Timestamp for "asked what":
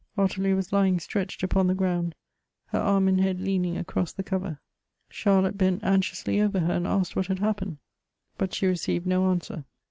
6.87-7.27